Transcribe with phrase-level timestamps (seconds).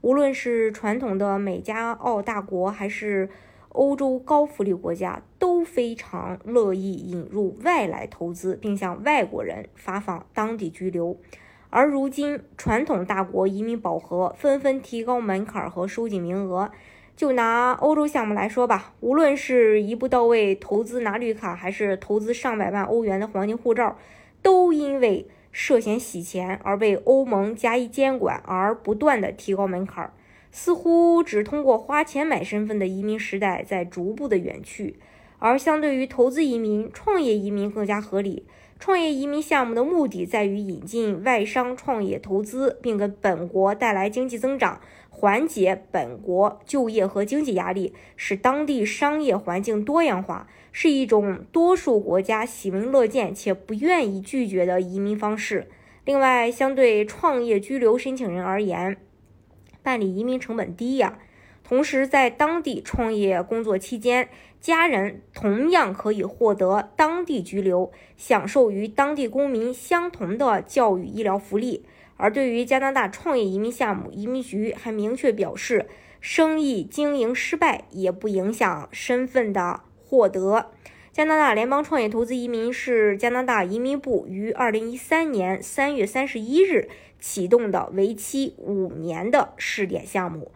[0.00, 3.28] 无论是传统的美加澳大国，还是
[3.70, 11.18] 欧洲高福利国家，都非常乐意引入外来投资，并向外国人发放当地居留。
[11.70, 16.70] 而如今，传统大国移民饱和，纷纷提高门槛和收紧名额。
[17.16, 23.96] 就拿欧洲项目来说吧，无论是一步到位投资拿绿卡，还是投资上百万欧元的黄金护照，
[24.40, 25.26] 都因为。
[25.60, 30.12] 涉嫌洗钱而被欧盟加以监管，而不断的提高门槛，
[30.52, 35.00] 似乎只通过花钱买身份的移民时代在逐步的远去。
[35.40, 38.46] 而相对于投资移民，创业移民更加合理。
[38.78, 50.48] 创业移民项目的目的在于引进外商创业投资，并给本国带来经济增长，缓解本国就业和经济压力，使当地商业环境多样化。
[50.70, 55.68] 是一种多数国家喜闻乐见且不愿意拒绝的移民方式。
[56.04, 58.96] 另外，相对创业居留申请人而言，
[59.82, 61.18] 办理移民成本低呀。
[61.68, 71.84] 同时，在当地创业工作期间，家人同样可以获得当地居留，享受与当地公民相同的教育、医疗福利。
[72.16, 75.86] 而对于加拿大创业移民项目，移民局还明确表示，
[76.22, 79.80] 生意经营失败也不影响身份的。
[80.08, 80.70] 获得
[81.12, 86.88] 加拿大联邦创业投资移民是加拿大移民部于二零一三年三月三十一日
[87.20, 90.50] 启动的为期五年的试点项目，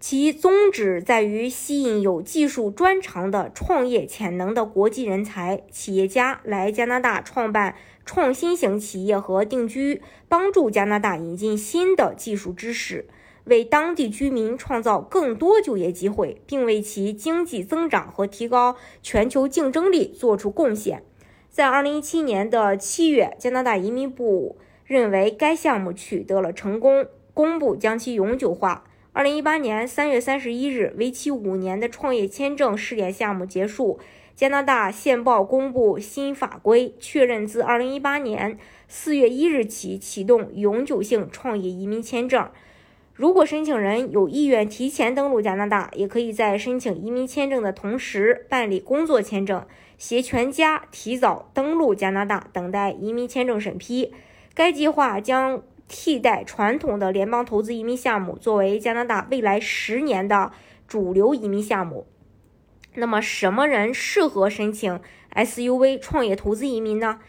[0.00, 7.74] 其宗旨在于吸引有技术专长的创业潜能的国际人才、企业家来加拿大创办
[8.06, 13.08] 创新型企业和定居，帮助加拿大引进新的技术知识。
[13.46, 21.02] 为当地居民创造更多就业机会，并为其经济增长和提高全球竞争力做出贡献。
[21.50, 28.84] 在2017年的七月，加拿大移民部认为该项目取得了成功，公布将其永久化。
[29.18, 33.98] 2018年3月31日，为期五年的创业签证试点项目结束。
[34.36, 38.56] 加拿大现报公布新法规，确认自2018年
[38.88, 42.48] 4月1日起启动永久性创业移民签证。
[43.12, 49.66] 如果申请人有意愿提前登陆加拿大，也可以在申请移民签证的同时办理工作签证，
[49.98, 54.12] 携全家提早登陆加拿大，等待移民签证审批。
[54.54, 60.52] 该计划将替代传统的联邦投资移民项目，作为加拿大未来十年的
[60.86, 62.06] 主流移民项目。
[62.94, 65.00] 那么，什么人适合申请
[65.34, 67.20] SUV 创业投资移民呢？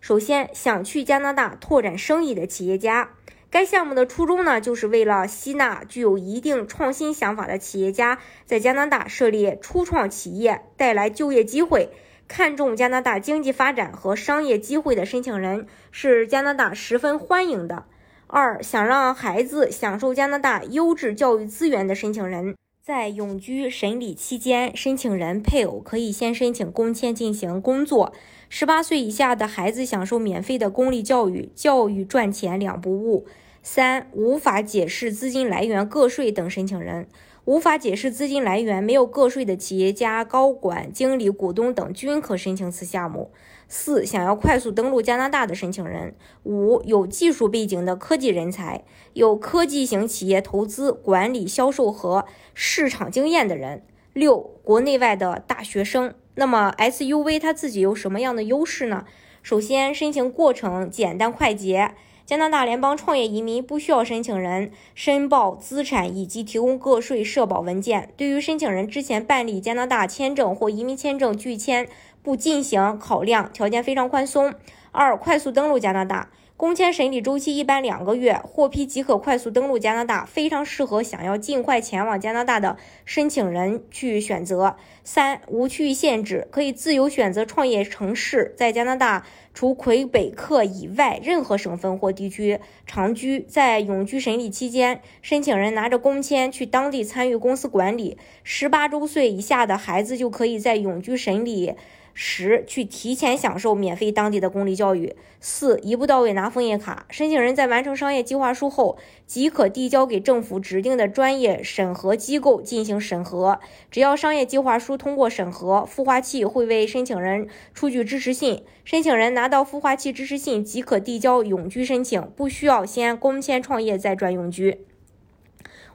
[0.00, 3.10] 首先，想去加拿大拓展生意的企业家。
[3.50, 11.90] 该项目的初衷呢，就是为了吸纳具有一定创新想法的企业家，在加拿大设立初创企业，带来就业机会。
[12.28, 17.86] 看重加拿大经济发展和商业机会的申请人是加拿大十分欢迎的。
[18.30, 28.12] 二，想让孩子享受加拿大优质教育资源的申请人，在永居审理期间，申请人配偶可以先申请工签进行工作。
[28.50, 33.26] 十八岁以下的孩子享受免费的公立教育，教育赚钱两不误。
[33.62, 37.08] 三、无法解释资金来源、个税等申请人，
[37.48, 43.30] 无法解释资金来源、没有个税的企业家、高管、经理、股东等均可申请此项目。
[43.66, 46.14] 四、想要快速登陆加拿大的申请人。
[46.42, 53.82] 五、有技术背景的科技人才，有科技型企业投资、管理、销售和市场经验的人。
[54.12, 56.12] 六、国内外的大学生。
[56.34, 59.06] 那么 SUV 它自己有什么样的优势呢？
[59.42, 61.94] 首先，申请过程简单快捷。
[62.28, 68.12] 加拿大联邦创业移民不需要申请人申报资产以及提供个税社保文件。
[68.18, 71.88] 对于申请人之前办理加拿大签证或移民签证拒签，
[72.22, 74.52] 不进行考量，条件非常宽松。
[74.92, 76.30] 二、快速登陆加拿大。
[76.56, 84.74] 工签审理周期一般两个月，获批即可快速登陆加拿大，非常适合想要尽快前往加拿大的申请人去选择。
[85.04, 89.24] 三、无区域限制，可以自由选择创业城市，在加拿大
[89.54, 93.38] 除魁北克以外任何省份或地区长居。
[93.48, 98.18] 在永居审理期间，申请人拿着工签去当地参与公司管理。
[98.42, 101.76] 十八周岁以下的孩子就可以在永居审理。
[102.20, 105.14] 十，去提前享受免费当地的公立教育。
[105.38, 107.06] 四，一步到位拿枫叶卡。
[107.10, 113.60] 申请人在完成商业计划书后，即可递交给政府指定的专业审核机构进行审核。
[113.88, 118.64] 只要商业计划书通过审核，孵化器会为申请人出具支持信。
[118.84, 124.80] 申请人拿到孵化器支持信，即可递交永居申请，不需要先工签创业再转永居。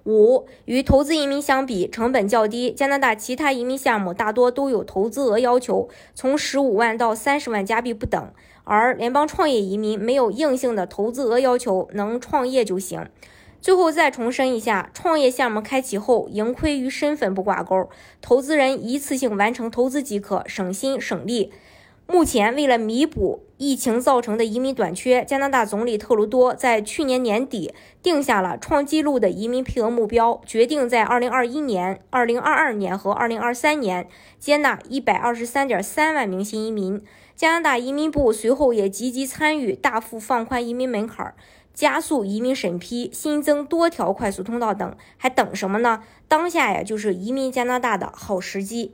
[0.06, 2.72] 五与投资移民相比，成本较低。
[2.72, 8.32] 加拿大其他移民项目大多都有投资额要求，从十五万到三十万加币不等。
[8.66, 13.08] 而联邦创业移民没有硬性的投资额要求，能创业就行。
[13.62, 17.90] 最后再重申一下，创业项目开启后，盈亏与身份不挂钩，
[18.22, 21.54] 投资人一次性完成投资即可，省心省力。
[22.06, 27.74] 目前，为了弥补疫情造成的移民短缺，加拿大总理特鲁多在去年年底
[28.04, 34.08] 定下了创纪录的移民配额目标，决定在2021年、2022年和2023年
[34.38, 37.02] 接纳123.3万名新移民。
[37.36, 41.34] 加拿大移民部随后也积极参与，大幅放宽移民门槛，
[41.74, 44.96] 加速移民审批，新增多条快速通道等。
[45.18, 46.04] 还等什么呢？
[46.28, 48.94] 当下呀，就是移民加拿大的好时机。